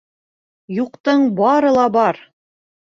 Юҡтың 0.79 1.29
бары 1.43 1.77
ла 1.79 1.89
бар 2.01 2.25